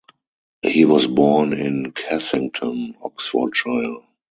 [0.63, 3.97] He was born in Cassington, Oxfordshire.